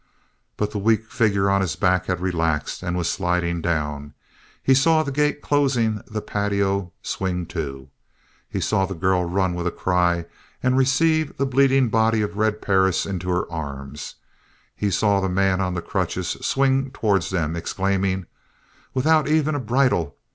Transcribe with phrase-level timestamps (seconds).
[0.57, 4.15] But the weak figure on his back had relaxed, and was sliding down.
[4.63, 7.87] He saw the gate closing the patio swing to.
[8.49, 10.25] He saw the girl run with a cry
[10.63, 14.15] and receive the bleeding body of Red Perris into her arms.
[14.75, 18.25] He saw the man on crutches swing towards them, exclaiming"
[18.95, 20.17] without even a bridle!